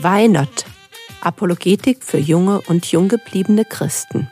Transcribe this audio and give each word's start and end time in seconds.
Why 0.00 0.28
Not? 0.28 0.64
Apologetik 1.22 2.04
für 2.04 2.18
junge 2.18 2.60
und 2.68 2.86
jung 2.92 3.08
gebliebene 3.08 3.64
Christen. 3.64 4.30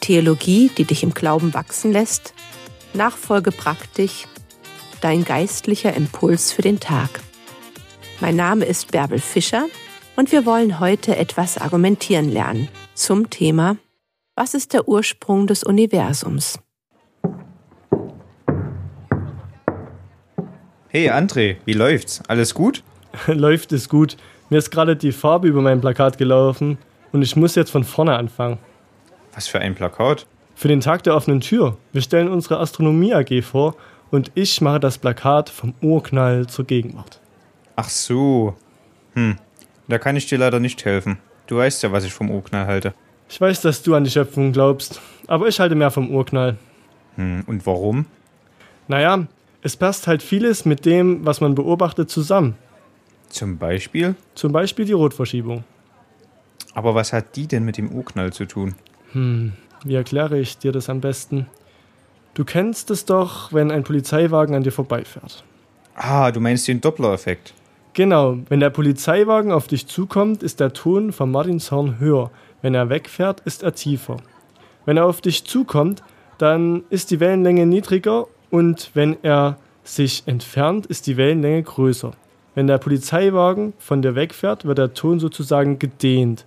Theologie, 0.00 0.70
die 0.78 0.84
dich 0.84 1.02
im 1.02 1.12
Glauben 1.12 1.52
wachsen 1.52 1.92
lässt, 1.92 2.32
Nachfolge 2.94 3.52
praktisch, 3.52 4.26
dein 5.02 5.26
geistlicher 5.26 5.92
Impuls 5.92 6.52
für 6.52 6.62
den 6.62 6.80
Tag. 6.80 7.20
Mein 8.20 8.36
Name 8.36 8.64
ist 8.64 8.92
Bärbel 8.92 9.18
Fischer 9.18 9.66
und 10.16 10.32
wir 10.32 10.46
wollen 10.46 10.80
heute 10.80 11.16
etwas 11.16 11.58
argumentieren 11.58 12.30
lernen 12.30 12.70
zum 12.94 13.28
Thema 13.28 13.76
Was 14.36 14.54
ist 14.54 14.72
der 14.72 14.88
Ursprung 14.88 15.46
des 15.46 15.64
Universums? 15.64 16.58
Hey 20.96 21.10
André, 21.10 21.56
wie 21.66 21.74
läuft's? 21.74 22.22
Alles 22.26 22.54
gut? 22.54 22.82
Läuft 23.26 23.70
es 23.72 23.90
gut. 23.90 24.16
Mir 24.48 24.56
ist 24.56 24.70
gerade 24.70 24.96
die 24.96 25.12
Farbe 25.12 25.46
über 25.46 25.60
mein 25.60 25.82
Plakat 25.82 26.16
gelaufen 26.16 26.78
und 27.12 27.20
ich 27.20 27.36
muss 27.36 27.54
jetzt 27.54 27.70
von 27.70 27.84
vorne 27.84 28.16
anfangen. 28.16 28.56
Was 29.34 29.46
für 29.46 29.60
ein 29.60 29.74
Plakat? 29.74 30.26
Für 30.54 30.68
den 30.68 30.80
Tag 30.80 31.02
der 31.02 31.14
offenen 31.14 31.42
Tür. 31.42 31.76
Wir 31.92 32.00
stellen 32.00 32.28
unsere 32.28 32.60
Astronomie 32.60 33.12
AG 33.12 33.42
vor 33.42 33.76
und 34.10 34.32
ich 34.34 34.62
mache 34.62 34.80
das 34.80 34.96
Plakat 34.96 35.50
vom 35.50 35.74
Urknall 35.82 36.46
zur 36.46 36.64
Gegenwart. 36.64 37.20
Ach 37.76 37.90
so. 37.90 38.56
Hm, 39.12 39.36
da 39.88 39.98
kann 39.98 40.16
ich 40.16 40.24
dir 40.24 40.38
leider 40.38 40.60
nicht 40.60 40.82
helfen. 40.86 41.18
Du 41.46 41.58
weißt 41.58 41.82
ja, 41.82 41.92
was 41.92 42.04
ich 42.04 42.14
vom 42.14 42.30
Urknall 42.30 42.66
halte. 42.66 42.94
Ich 43.28 43.38
weiß, 43.38 43.60
dass 43.60 43.82
du 43.82 43.94
an 43.94 44.04
die 44.04 44.10
Schöpfung 44.10 44.50
glaubst, 44.50 45.02
aber 45.26 45.46
ich 45.46 45.60
halte 45.60 45.74
mehr 45.74 45.90
vom 45.90 46.08
Urknall. 46.10 46.56
Hm, 47.16 47.44
und 47.46 47.66
warum? 47.66 48.06
Naja, 48.88 49.26
es 49.66 49.76
passt 49.76 50.06
halt 50.06 50.22
vieles 50.22 50.64
mit 50.64 50.86
dem, 50.86 51.26
was 51.26 51.40
man 51.40 51.56
beobachtet, 51.56 52.08
zusammen. 52.08 52.54
Zum 53.28 53.58
Beispiel? 53.58 54.14
Zum 54.36 54.52
Beispiel 54.52 54.84
die 54.84 54.92
Rotverschiebung. 54.92 55.64
Aber 56.74 56.94
was 56.94 57.12
hat 57.12 57.34
die 57.34 57.48
denn 57.48 57.64
mit 57.64 57.76
dem 57.76 57.90
Urknall 57.90 58.32
zu 58.32 58.44
tun? 58.44 58.76
Hm, 59.10 59.54
wie 59.84 59.96
erkläre 59.96 60.38
ich 60.38 60.58
dir 60.58 60.70
das 60.70 60.88
am 60.88 61.00
besten? 61.00 61.48
Du 62.34 62.44
kennst 62.44 62.92
es 62.92 63.06
doch, 63.06 63.52
wenn 63.52 63.72
ein 63.72 63.82
Polizeiwagen 63.82 64.54
an 64.54 64.62
dir 64.62 64.70
vorbeifährt. 64.70 65.42
Ah, 65.96 66.30
du 66.30 66.38
meinst 66.38 66.68
den 66.68 66.80
Doppler-Effekt. 66.80 67.52
Genau, 67.92 68.38
wenn 68.48 68.60
der 68.60 68.70
Polizeiwagen 68.70 69.50
auf 69.50 69.66
dich 69.66 69.88
zukommt, 69.88 70.44
ist 70.44 70.60
der 70.60 70.74
Ton 70.74 71.10
vom 71.10 71.32
Martinshorn 71.32 71.98
höher. 71.98 72.30
Wenn 72.62 72.74
er 72.74 72.88
wegfährt, 72.88 73.40
ist 73.40 73.64
er 73.64 73.74
tiefer. 73.74 74.18
Wenn 74.84 74.96
er 74.96 75.06
auf 75.06 75.20
dich 75.20 75.44
zukommt, 75.44 76.04
dann 76.38 76.84
ist 76.88 77.10
die 77.10 77.18
Wellenlänge 77.18 77.66
niedriger 77.66 78.28
und 78.56 78.92
wenn 78.94 79.22
er 79.22 79.58
sich 79.84 80.22
entfernt, 80.24 80.86
ist 80.86 81.06
die 81.06 81.18
Wellenlänge 81.18 81.62
größer. 81.62 82.12
Wenn 82.54 82.66
der 82.66 82.78
Polizeiwagen 82.78 83.74
von 83.76 84.00
dir 84.00 84.14
wegfährt, 84.14 84.64
wird 84.64 84.78
der 84.78 84.94
Ton 84.94 85.20
sozusagen 85.20 85.78
gedehnt. 85.78 86.46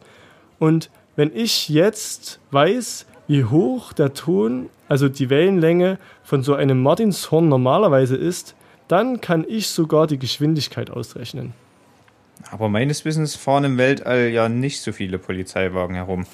Und 0.58 0.90
wenn 1.16 1.32
ich 1.32 1.70
jetzt 1.70 2.40
weiß, 2.50 3.06
wie 3.28 3.44
hoch 3.44 3.94
der 3.94 4.16
Ton, 4.16 4.72
also 4.88 5.08
die 5.08 5.30
Wellenlänge 5.30 6.00
von 6.24 6.42
so 6.42 6.56
einem 6.56 6.82
Martinshorn 6.82 7.48
normalerweise 7.48 8.16
ist, 8.16 8.56
dann 8.88 9.22
kann 9.22 9.46
ich 9.48 9.68
sogar 9.68 10.08
die 10.08 10.18
Geschwindigkeit 10.18 10.90
ausrechnen. 10.90 11.54
Aber 12.50 12.70
meines 12.70 13.06
Wissens 13.06 13.36
fahren 13.36 13.66
im 13.66 13.78
Weltall 13.78 14.30
ja 14.30 14.50
nicht 14.50 14.82
so 14.82 14.94
viele 14.94 15.20
Polizeiwagen 15.20 15.96
herum. 15.96 16.26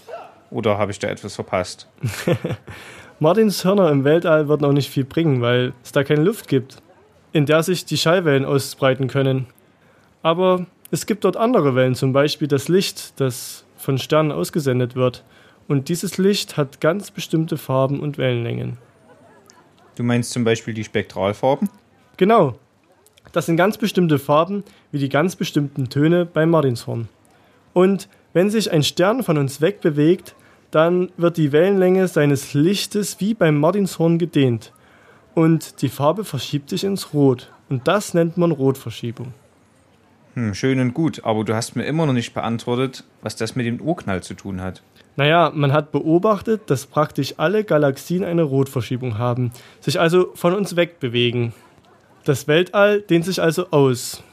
Oder 0.52 0.78
habe 0.78 0.94
ich 0.94 1.00
da 1.00 1.10
etwas 1.10 1.36
verpasst? 1.36 1.90
Martinshörner 3.20 3.90
im 3.92 4.04
Weltall 4.04 4.48
wird 4.48 4.62
noch 4.62 4.74
nicht 4.74 4.90
viel 4.90 5.06
bringen, 5.06 5.42
weil 5.42 5.74
es 5.84 5.92
da 5.92 6.04
keine 6.04 6.24
Luft 6.24 6.48
gibt, 6.48 6.82
in 7.32 7.46
der 7.46 7.64
sich 7.64 7.86
die 7.86 7.98
Schallwellen 7.98 8.46
ausbreiten 8.46 9.08
können. 9.08 9.48
Aber 10.22 10.66
es 10.92 11.06
gibt 11.06 11.24
dort 11.24 11.38
andere 11.38 11.76
Wellen, 11.76 11.96
zum 11.96 12.14
Beispiel 12.14 12.48
das 12.48 12.68
Licht, 12.68 13.20
das 13.20 13.66
von 13.78 13.98
Sternen 13.98 14.32
ausgesendet 14.32 14.96
wird. 14.96 15.24
Und 15.68 15.90
dieses 15.90 16.18
Licht 16.18 16.58
hat 16.58 16.82
ganz 16.82 17.12
bestimmte 17.12 17.58
Farben 17.58 18.00
und 18.00 18.18
Wellenlängen. 18.18 18.78
Du 19.96 20.04
meinst 20.04 20.32
zum 20.32 20.44
Beispiel 20.44 20.74
die 20.74 20.84
Spektralfarben? 20.84 21.70
Genau. 22.18 22.56
Das 23.32 23.46
sind 23.46 23.58
ganz 23.58 23.78
bestimmte 23.78 24.20
Farben, 24.20 24.64
wie 24.92 25.00
die 25.00 25.10
ganz 25.10 25.36
bestimmten 25.36 25.90
Töne 25.90 26.26
beim 26.26 26.50
Martinshorn. 26.50 27.08
Und 27.74 28.08
wenn 28.34 28.50
sich 28.50 28.72
ein 28.72 28.84
Stern 28.84 29.24
von 29.24 29.38
uns 29.38 29.62
wegbewegt, 29.62 30.36
dann 30.76 31.10
wird 31.16 31.38
die 31.38 31.54
Wellenlänge 31.54 32.10
seines 32.10 32.54
Lichtes 32.54 33.22
wie 33.22 33.34
beim 33.34 33.58
Martinshorn 33.62 34.20
gedehnt. 34.20 34.74
Und 35.34 35.82
die 35.82 35.88
Farbe 35.88 36.26
verschiebt 36.26 36.70
sich 36.70 36.84
ins 36.84 37.14
Rot. 37.14 37.50
Und 37.70 37.88
das 37.88 38.14
nennt 38.14 38.36
man 38.36 38.52
Rotverschiebung. 38.52 39.34
Hm, 40.34 40.54
schön 40.54 40.82
und 40.82 40.94
gut, 40.94 41.24
aber 41.24 41.46
du 41.46 41.56
hast 41.56 41.78
mir 41.78 41.86
immer 41.86 42.06
noch 42.06 42.12
nicht 42.12 42.34
beantwortet, 42.34 43.06
was 43.22 43.38
das 43.38 43.56
mit 43.56 43.66
dem 43.66 43.80
Urknall 43.80 44.22
zu 44.22 44.34
tun 44.34 44.60
hat. 44.60 44.84
Naja, 45.16 45.50
man 45.56 45.72
hat 45.72 45.94
beobachtet, 45.94 46.64
dass 46.70 46.88
praktisch 46.88 47.36
alle 47.38 47.64
Galaxien 47.64 48.26
eine 48.26 48.44
Rotverschiebung 48.44 49.18
haben, 49.18 49.52
sich 49.80 49.98
also 49.98 50.32
von 50.36 50.54
uns 50.54 50.76
wegbewegen. 50.76 51.54
Das 52.26 52.50
Weltall 52.50 53.00
dehnt 53.00 53.24
sich 53.24 53.42
also 53.42 53.68
aus. 53.72 54.24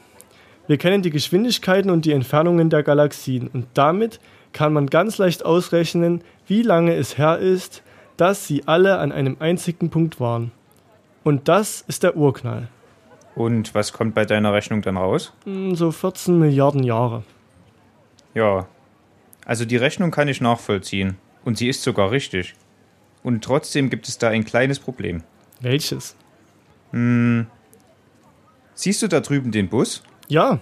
Wir 0.67 0.77
kennen 0.77 1.03
die 1.03 1.09
Geschwindigkeiten 1.09 1.89
und 1.89 2.03
die 2.03 2.11
Entfernungen 2.11 2.69
der 2.69 2.83
Galaxien 2.83 3.47
und 3.47 3.67
damit 3.75 4.19
kann 4.53 4.71
man 4.71 4.87
ganz 4.87 5.17
leicht 5.17 5.45
ausrechnen, 5.45 6.21
wie 6.47 6.61
lange 6.61 6.93
es 6.95 7.17
her 7.17 7.39
ist, 7.39 7.83
dass 8.17 8.47
sie 8.47 8.67
alle 8.67 8.99
an 8.99 9.11
einem 9.11 9.37
einzigen 9.39 9.89
Punkt 9.89 10.19
waren. 10.19 10.51
Und 11.23 11.47
das 11.47 11.81
ist 11.81 12.03
der 12.03 12.17
Urknall. 12.17 12.67
Und 13.35 13.73
was 13.73 13.93
kommt 13.93 14.13
bei 14.13 14.25
deiner 14.25 14.53
Rechnung 14.53 14.81
dann 14.81 14.97
raus? 14.97 15.33
Hm, 15.45 15.75
so 15.75 15.91
14 15.91 16.37
Milliarden 16.37 16.83
Jahre. 16.83 17.23
Ja, 18.33 18.67
also 19.45 19.65
die 19.65 19.77
Rechnung 19.77 20.11
kann 20.11 20.27
ich 20.27 20.41
nachvollziehen. 20.41 21.17
Und 21.43 21.57
sie 21.57 21.67
ist 21.67 21.83
sogar 21.83 22.11
richtig. 22.11 22.55
Und 23.23 23.43
trotzdem 23.43 23.89
gibt 23.89 24.07
es 24.07 24.17
da 24.17 24.29
ein 24.29 24.45
kleines 24.45 24.79
Problem. 24.79 25.23
Welches? 25.59 26.15
Hm. 26.91 27.47
Siehst 28.75 29.01
du 29.01 29.07
da 29.07 29.19
drüben 29.19 29.51
den 29.51 29.69
Bus? 29.69 30.03
Ja. 30.27 30.59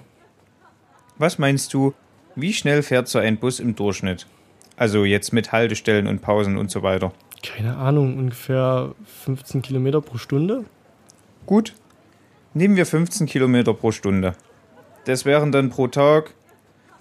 Was 1.17 1.37
meinst 1.37 1.73
du, 1.73 1.93
wie 2.35 2.53
schnell 2.53 2.83
fährt 2.83 3.07
so 3.07 3.19
ein 3.19 3.37
Bus 3.37 3.59
im 3.59 3.75
Durchschnitt? 3.75 4.25
Also 4.81 5.05
jetzt 5.05 5.31
mit 5.31 5.51
Haltestellen 5.51 6.07
und 6.07 6.23
Pausen 6.23 6.57
und 6.57 6.71
so 6.71 6.81
weiter. 6.81 7.13
Keine 7.43 7.77
Ahnung, 7.77 8.17
ungefähr 8.17 8.95
15 9.25 9.61
Kilometer 9.61 10.01
pro 10.01 10.17
Stunde? 10.17 10.65
Gut. 11.45 11.75
Nehmen 12.55 12.75
wir 12.75 12.87
15 12.87 13.27
Kilometer 13.27 13.75
pro 13.75 13.91
Stunde. 13.91 14.33
Das 15.05 15.23
wären 15.23 15.51
dann 15.51 15.69
pro 15.69 15.85
Tag 15.85 16.33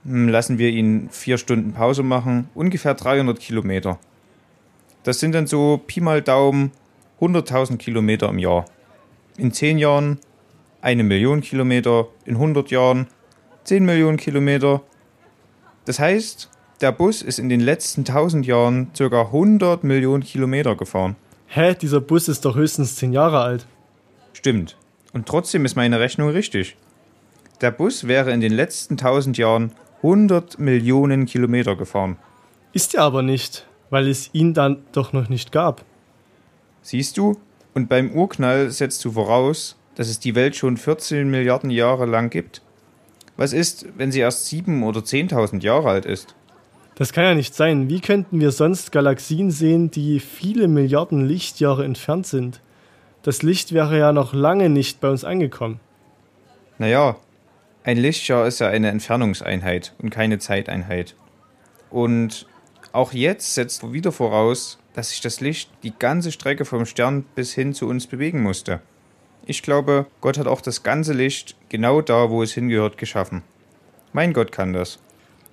hm, 0.05 0.29
lassen 0.29 0.59
wir 0.59 0.69
ihn 0.69 1.09
vier 1.09 1.39
Stunden 1.39 1.73
Pause 1.73 2.03
machen, 2.03 2.51
ungefähr 2.55 2.93
300 2.93 3.41
Kilometer. 3.41 3.99
Das 5.03 5.19
sind 5.19 5.35
dann 5.35 5.47
so 5.47 5.81
Pi 5.87 6.03
mal 6.03 6.21
Daumen 6.21 6.73
100.000 7.19 7.79
Kilometer 7.79 8.29
im 8.29 8.39
Jahr. 8.39 8.67
In 9.39 9.55
10 9.55 9.79
Jahren 9.79 10.19
eine 10.83 11.03
Million 11.03 11.41
Kilometer, 11.41 12.09
in 12.27 12.35
100 12.35 12.71
Jahren 12.71 13.07
10 13.65 13.87
Millionen 13.87 14.19
Kilometer. 14.19 14.83
Das 15.87 15.99
heißt, 15.99 16.51
der 16.81 16.93
Bus 16.93 17.23
ist 17.23 17.39
in 17.39 17.49
den 17.49 17.61
letzten 17.61 18.01
1000 18.01 18.47
Jahren 18.47 18.91
ca. 18.97 19.23
100 19.23 19.85
Millionen 19.85 20.23
Kilometer 20.23 20.77
gefahren. 20.77 21.17
Hä, 21.47 21.75
dieser 21.75 22.01
Bus 22.01 22.29
ist 22.29 22.45
doch 22.45 22.57
höchstens 22.57 22.97
10 22.97 23.13
Jahre 23.13 23.41
alt. 23.41 23.67
Stimmt. 24.33 24.77
Und 25.13 25.27
trotzdem 25.27 25.65
ist 25.65 25.77
meine 25.77 26.01
Rechnung 26.01 26.31
richtig. 26.31 26.77
Der 27.61 27.71
Bus 27.71 28.07
wäre 28.07 28.33
in 28.33 28.41
den 28.41 28.53
letzten 28.53 28.95
1000 28.95 29.37
Jahren 29.37 29.73
100 29.99 30.59
Millionen 30.59 31.27
Kilometer 31.27 31.77
gefahren. 31.77 32.17
Ist 32.73 32.95
er 32.95 33.03
aber 33.03 33.23
nicht, 33.23 33.67
weil 33.91 34.09
es 34.09 34.31
ihn 34.33 34.55
dann 34.55 34.83
doch 34.93 35.13
noch 35.13 35.29
nicht 35.29 35.53
gab. 35.53 35.85
Siehst 36.81 37.19
du? 37.19 37.39
Und 37.75 37.89
beim 37.89 38.13
Urknall 38.13 38.71
setzt 38.71 39.05
du 39.05 39.13
voraus, 39.13 39.77
dass 39.97 40.09
es 40.09 40.19
die 40.19 40.35
Welt 40.35 40.57
schon 40.57 40.77
14 40.77 41.29
Milliarden 41.29 41.71
Jahre 41.71 42.07
lang 42.07 42.31
gibt. 42.31 42.63
Was 43.37 43.53
ist, 43.53 43.87
wenn 43.97 44.13
sie 44.13 44.21
erst 44.21 44.47
7 44.47 44.83
oder 44.83 45.01
10.000 45.01 45.63
Jahre 45.63 45.91
alt 45.91 46.07
ist? 46.07 46.35
Das 47.01 47.15
kann 47.15 47.25
ja 47.25 47.35
nicht 47.35 47.55
sein. 47.55 47.89
Wie 47.89 48.03
könnten 48.03 48.41
wir 48.41 48.53
sonst 48.53 48.93
Galaxien 48.93 49.51
sehen, 49.51 49.91
die 49.91 50.21
viele 50.21 50.69
Milliarden 50.69 51.27
Lichtjahre 51.27 51.83
entfernt 51.83 52.27
sind? 52.27 52.61
Das 53.23 53.43
Licht 53.43 53.73
wäre 53.73 53.99
ja 53.99 54.13
noch 54.13 54.35
lange 54.35 54.69
nicht 54.69 55.01
bei 55.01 55.09
uns 55.09 55.25
angekommen. 55.25 55.81
Naja, 56.77 57.17
ein 57.85 57.97
Lichtjahr 57.97 58.47
ist 58.47 58.59
ja 58.59 58.69
eine 58.69 58.91
Entfernungseinheit 58.91 59.95
und 59.97 60.11
keine 60.11 60.41
Zeiteinheit. 60.41 61.15
Und 61.89 62.47
auch 62.93 63.15
jetzt 63.15 63.55
setzt 63.55 63.95
wieder 63.95 64.13
voraus, 64.13 64.79
dass 64.93 65.09
sich 65.09 65.23
das 65.23 65.41
Licht 65.41 65.71
die 65.83 65.95
ganze 65.99 66.31
Strecke 66.33 66.67
vom 66.67 66.85
Stern 66.85 67.25
bis 67.35 67.55
hin 67.55 67.73
zu 67.73 67.89
uns 67.89 68.09
bewegen 68.09 68.43
musste. 68.43 68.83
Ich 69.47 69.63
glaube, 69.63 70.05
Gott 70.21 70.37
hat 70.37 70.47
auch 70.47 70.61
das 70.61 70.83
ganze 70.83 71.15
Licht 71.15 71.57
genau 71.71 72.03
da, 72.03 72.29
wo 72.29 72.43
es 72.43 72.53
hingehört, 72.53 72.99
geschaffen. 72.99 73.41
Mein 74.13 74.35
Gott 74.35 74.53
kann 74.53 74.75
das. 74.75 74.99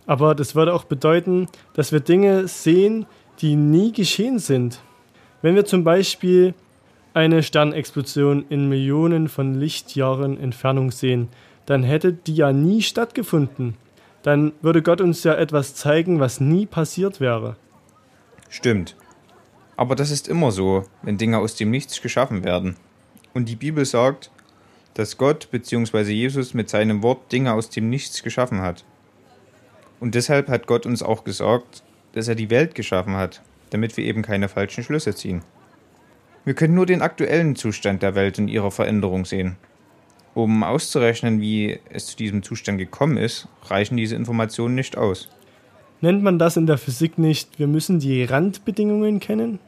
Aber 0.08 0.34
das 0.34 0.56
würde 0.56 0.74
auch 0.74 0.86
bedeuten, 0.86 1.48
dass 1.74 1.92
wir 1.92 2.00
Dinge 2.00 2.48
sehen, 2.48 3.06
die 3.40 3.56
nie 3.56 3.92
geschehen 3.92 4.40
sind. 4.40 4.82
Wenn 5.42 5.54
wir 5.54 5.66
zum 5.66 5.84
Beispiel 5.84 6.56
eine 7.14 7.44
Sternexplosion 7.44 8.46
in 8.50 8.70
Millionen 8.70 9.28
von 9.28 9.54
Lichtjahren 9.54 10.40
Entfernung 10.40 10.92
sehen, 10.92 11.28
dann 11.66 11.84
hätte 11.84 12.14
die 12.14 12.36
ja 12.36 12.54
nie 12.54 12.82
stattgefunden. 12.82 13.76
Dann 14.24 14.54
würde 14.62 14.82
Gott 14.82 15.02
uns 15.02 15.24
ja 15.24 15.36
etwas 15.36 15.76
zeigen, 15.76 16.20
was 16.20 16.40
nie 16.40 16.66
passiert 16.66 17.20
wäre. 17.20 17.56
Stimmt. 18.50 18.96
Aber 19.76 19.96
das 19.96 20.10
ist 20.10 20.28
immer 20.28 20.52
so, 20.52 20.86
wenn 21.04 21.18
Dinge 21.18 21.38
aus 21.38 21.56
dem 21.56 21.70
Nichts 21.70 22.02
geschaffen 22.02 22.44
werden. 22.44 22.78
Und 23.34 23.50
die 23.50 23.56
Bibel 23.56 23.86
sagt, 23.86 24.32
dass 24.96 25.18
Gott 25.18 25.50
bzw. 25.52 26.12
Jesus 26.12 26.54
mit 26.54 26.70
seinem 26.70 27.04
Wort 27.04 27.32
Dinge 27.32 27.54
aus 27.54 27.70
dem 27.70 27.90
Nichts 27.90 28.24
geschaffen 28.24 28.62
hat. 28.62 28.84
Und 30.00 30.16
deshalb 30.16 30.48
hat 30.48 30.68
Gott 30.68 30.86
uns 30.86 31.02
auch 31.02 31.24
gesagt, 31.24 31.84
dass 32.14 32.28
er 32.28 32.36
die 32.36 32.50
Welt 32.50 32.76
geschaffen 32.76 33.16
hat, 33.16 33.42
damit 33.70 33.98
wir 33.98 34.06
eben 34.06 34.22
keine 34.22 34.50
falschen 34.50 34.84
Schlüsse 34.84 35.16
ziehen. 35.16 35.44
Wir 36.46 36.54
können 36.54 36.76
nur 36.76 36.86
den 36.86 37.02
aktuellen 37.02 37.56
Zustand 37.56 38.04
der 38.04 38.16
Welt 38.16 38.40
und 38.40 38.48
ihrer 38.48 38.72
Veränderung 38.72 39.26
sehen. 39.26 39.58
Um 40.34 40.64
auszurechnen, 40.64 41.42
wie 41.42 41.80
es 41.90 42.06
zu 42.06 42.16
diesem 42.16 42.44
Zustand 42.44 42.78
gekommen 42.78 43.18
ist, 43.18 43.48
reichen 43.64 43.98
diese 43.98 44.16
Informationen 44.16 44.76
nicht 44.76 44.98
aus. 44.98 45.30
Nennt 46.00 46.22
man 46.22 46.38
das 46.38 46.58
in 46.58 46.68
der 46.68 46.78
Physik 46.78 47.18
nicht, 47.18 47.58
wir 47.58 47.66
müssen 47.66 48.00
die 48.00 48.24
Randbedingungen 48.24 49.20
kennen? 49.20 49.60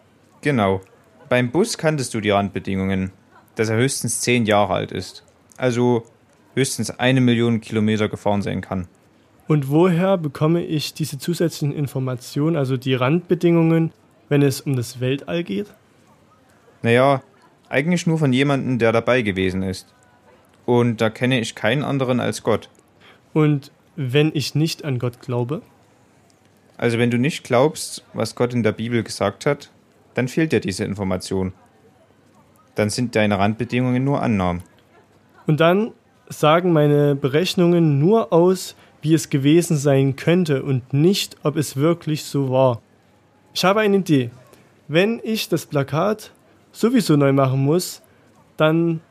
Genau. 0.41 0.81
Beim 1.27 1.51
Bus 1.51 1.77
kanntest 1.77 2.13
du 2.13 2.21
die 2.21 2.29
Randbedingungen, 2.29 3.11
dass 3.55 3.69
er 3.69 3.77
höchstens 3.77 4.21
zehn 4.21 4.45
Jahre 4.45 4.73
alt 4.73 4.91
ist. 4.91 5.23
Also 5.57 6.03
höchstens 6.53 6.91
eine 6.91 7.19
Million 7.19 7.61
Kilometer 7.61 8.07
gefahren 8.07 8.41
sein 8.41 8.61
kann. 8.61 8.87
Und 9.49 9.71
woher 9.71 10.19
bekomme 10.19 10.63
ich 10.63 10.93
diese 10.93 11.17
zusätzlichen 11.17 11.75
Informationen, 11.75 12.55
also 12.55 12.77
die 12.77 12.93
Randbedingungen, 12.93 13.91
wenn 14.27 14.43
es 14.43 14.61
um 14.61 14.75
das 14.75 14.99
Weltall 14.99 15.43
geht? 15.43 15.73
Naja, 16.83 17.23
eigentlich 17.67 18.05
nur 18.05 18.19
von 18.19 18.31
jemandem, 18.31 18.77
der 18.77 18.91
dabei 18.91 19.23
gewesen 19.23 19.63
ist. 19.63 19.91
Und 20.67 21.01
da 21.01 21.09
kenne 21.09 21.39
ich 21.39 21.55
keinen 21.55 21.83
anderen 21.83 22.19
als 22.19 22.43
Gott. 22.43 22.69
Und 23.33 23.71
wenn 23.95 24.29
ich 24.35 24.53
nicht 24.53 24.85
an 24.85 24.99
Gott 24.99 25.19
glaube? 25.19 25.63
Also 26.77 26.99
wenn 26.99 27.09
du 27.09 27.17
nicht 27.17 27.43
glaubst, 27.43 28.05
was 28.13 28.35
Gott 28.35 28.53
in 28.53 28.61
der 28.61 28.73
Bibel 28.73 29.01
gesagt 29.01 29.47
hat, 29.47 29.71
dann 30.13 30.27
fehlt 30.27 30.51
dir 30.51 30.59
diese 30.59 30.83
Information. 30.85 31.53
Dann 32.75 32.91
sind 32.91 33.15
deine 33.15 33.39
Randbedingungen 33.39 34.03
nur 34.03 34.21
Annahmen. 34.21 34.61
Und 35.47 35.59
dann 35.59 35.93
sagen 36.27 36.71
meine 36.71 37.15
Berechnungen 37.15 37.97
nur 37.97 38.31
aus, 38.31 38.75
wie 39.01 39.13
es 39.13 39.29
gewesen 39.29 39.77
sein 39.77 40.15
könnte 40.15 40.63
und 40.63 40.93
nicht, 40.93 41.37
ob 41.43 41.55
es 41.55 41.75
wirklich 41.75 42.23
so 42.23 42.49
war. 42.49 42.81
Ich 43.53 43.63
habe 43.63 43.81
eine 43.81 43.97
Idee. 43.97 44.31
Wenn 44.87 45.21
ich 45.23 45.49
das 45.49 45.65
Plakat 45.65 46.31
sowieso 46.71 47.15
neu 47.15 47.33
machen 47.33 47.63
muss, 47.63 48.01
dann 48.57 49.01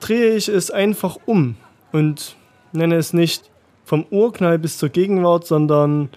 drehe 0.00 0.34
ich 0.34 0.48
es 0.48 0.70
einfach 0.70 1.18
um 1.26 1.56
und 1.92 2.36
nenne 2.72 2.96
es 2.96 3.12
nicht 3.12 3.50
vom 3.84 4.04
Urknall 4.10 4.58
bis 4.58 4.78
zur 4.78 4.88
Gegenwart, 4.88 5.46
sondern 5.46 6.08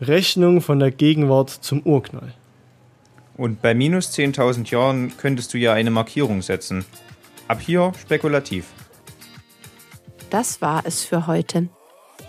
Rechnung 0.00 0.60
von 0.60 0.78
der 0.78 0.90
Gegenwart 0.90 1.50
zum 1.50 1.82
Urknall. 1.82 2.34
Und 3.36 3.60
bei 3.60 3.74
minus 3.74 4.10
10.000 4.12 4.70
Jahren 4.70 5.16
könntest 5.16 5.52
du 5.52 5.58
ja 5.58 5.72
eine 5.72 5.90
Markierung 5.90 6.42
setzen. 6.42 6.84
Ab 7.48 7.60
hier 7.60 7.92
spekulativ. 8.00 8.66
Das 10.30 10.60
war 10.62 10.82
es 10.84 11.04
für 11.04 11.26
heute. 11.26 11.68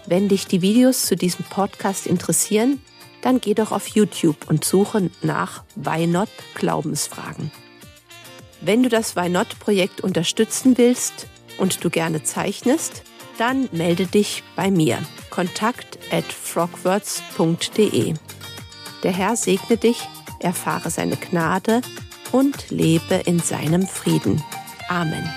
Wenn 0.07 0.29
dich 0.29 0.47
die 0.47 0.61
Videos 0.61 1.05
zu 1.05 1.17
diesem 1.17 1.43
Podcast 1.45 2.07
interessieren, 2.07 2.81
dann 3.21 3.41
geh 3.41 3.53
doch 3.53 3.71
auf 3.71 3.87
YouTube 3.89 4.49
und 4.49 4.63
suche 4.63 5.09
nach 5.21 5.63
Why 5.75 6.07
Not 6.07 6.29
Glaubensfragen. 6.55 7.51
Wenn 8.61 8.83
du 8.83 8.89
das 8.89 9.15
Why 9.17 9.27
Not 9.27 9.59
Projekt 9.59 10.01
unterstützen 10.01 10.77
willst 10.77 11.27
und 11.57 11.83
du 11.83 11.89
gerne 11.89 12.23
zeichnest, 12.23 13.03
dann 13.37 13.67
melde 13.73 14.07
dich 14.07 14.43
bei 14.55 14.71
mir. 14.71 14.99
Kontakt 15.29 15.99
at 16.09 16.25
frogwords.de. 16.25 18.13
Der 19.03 19.11
Herr 19.11 19.35
segne 19.35 19.77
dich, 19.77 19.99
erfahre 20.39 20.89
seine 20.89 21.17
Gnade 21.17 21.81
und 22.31 22.69
lebe 22.69 23.15
in 23.25 23.39
seinem 23.39 23.85
Frieden. 23.85 24.41
Amen. 24.87 25.29